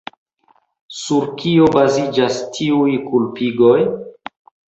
Sur 0.99 1.27
kio 1.41 1.67
baziĝas 1.75 2.41
tiuj 2.57 2.97
kulpigoj? 3.11 3.77